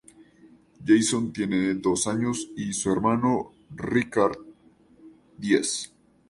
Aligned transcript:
Jason 0.83 1.31
tiene 1.31 1.75
dos 1.75 2.07
años 2.07 2.49
y 2.55 2.73
su 2.73 2.91
hermano 2.91 3.51
Ricard, 3.69 4.35
diez. 5.37 5.93